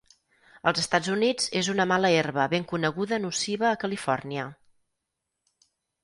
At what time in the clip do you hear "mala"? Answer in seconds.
1.91-2.09